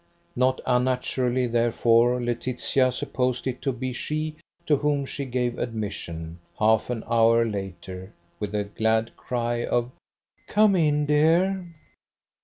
[0.35, 4.35] Not unnaturally, therefore, Laetitia supposed it to be she
[4.65, 9.91] to whom she gave admission, half an hour later, with a glad cry of,
[10.47, 11.67] "Come in, dear."